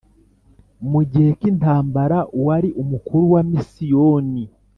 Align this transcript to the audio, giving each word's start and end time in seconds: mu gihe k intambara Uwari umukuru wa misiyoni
mu 0.91 1.01
gihe 1.11 1.29
k 1.39 1.41
intambara 1.51 2.17
Uwari 2.39 2.69
umukuru 2.81 3.23
wa 3.33 3.41
misiyoni 3.51 4.43